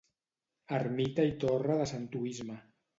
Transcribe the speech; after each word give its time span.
Ermita 0.79 1.27
i 1.35 1.37
torre 1.45 1.79
de 1.85 1.89
Sant 1.95 2.13
Oïsme 2.25 2.63